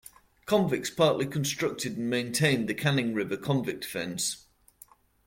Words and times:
Convicts 0.47 0.89
partly 0.89 1.27
constructed 1.27 1.95
and 1.95 2.09
maintained 2.09 2.67
the 2.67 2.73
Canning 2.73 3.13
River 3.13 3.37
Convict 3.37 3.85
Fence. 3.85 4.47